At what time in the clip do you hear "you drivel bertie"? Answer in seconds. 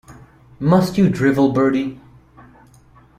0.97-2.01